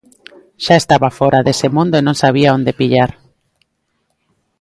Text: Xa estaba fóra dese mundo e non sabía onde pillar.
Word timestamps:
Xa 0.63 0.75
estaba 0.79 1.15
fóra 1.19 1.45
dese 1.47 1.67
mundo 1.75 1.93
e 1.97 2.05
non 2.07 2.15
sabía 2.23 2.55
onde 2.57 2.77
pillar. 2.79 3.11